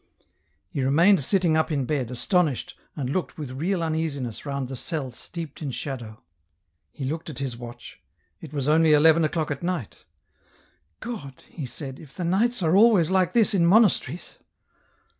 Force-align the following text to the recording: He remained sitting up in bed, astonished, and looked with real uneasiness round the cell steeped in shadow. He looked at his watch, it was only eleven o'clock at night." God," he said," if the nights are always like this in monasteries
He 0.71 0.81
remained 0.81 1.21
sitting 1.23 1.55
up 1.55 1.71
in 1.71 1.85
bed, 1.85 2.09
astonished, 2.09 2.73
and 2.95 3.07
looked 3.11 3.37
with 3.37 3.51
real 3.51 3.83
uneasiness 3.83 4.47
round 4.47 4.67
the 4.67 4.75
cell 4.75 5.11
steeped 5.11 5.61
in 5.61 5.69
shadow. 5.69 6.17
He 6.91 7.05
looked 7.05 7.29
at 7.29 7.37
his 7.37 7.55
watch, 7.55 8.01
it 8.39 8.51
was 8.51 8.67
only 8.67 8.93
eleven 8.93 9.23
o'clock 9.23 9.51
at 9.51 9.61
night." 9.61 10.05
God," 11.01 11.43
he 11.47 11.67
said," 11.67 11.99
if 11.99 12.15
the 12.15 12.23
nights 12.23 12.63
are 12.63 12.75
always 12.75 13.11
like 13.11 13.33
this 13.33 13.53
in 13.53 13.67
monasteries 13.67 14.39